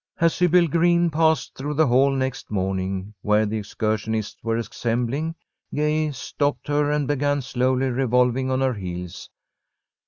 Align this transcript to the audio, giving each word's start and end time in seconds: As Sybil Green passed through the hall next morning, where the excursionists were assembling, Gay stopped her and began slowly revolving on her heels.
As 0.19 0.33
Sybil 0.33 0.67
Green 0.67 1.11
passed 1.11 1.53
through 1.53 1.75
the 1.75 1.85
hall 1.85 2.09
next 2.09 2.49
morning, 2.49 3.13
where 3.21 3.45
the 3.45 3.59
excursionists 3.59 4.43
were 4.43 4.57
assembling, 4.57 5.35
Gay 5.75 6.09
stopped 6.09 6.67
her 6.69 6.89
and 6.89 7.07
began 7.07 7.43
slowly 7.43 7.85
revolving 7.91 8.49
on 8.49 8.61
her 8.61 8.73
heels. 8.73 9.29